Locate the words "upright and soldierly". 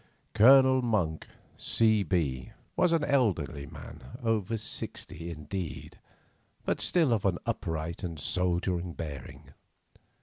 7.45-8.93